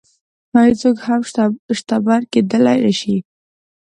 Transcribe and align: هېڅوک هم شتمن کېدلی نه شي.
هېڅوک 0.67 0.97
هم 1.05 1.21
شتمن 1.77 2.21
کېدلی 2.31 2.75
نه 2.85 2.91
شي. 2.99 3.15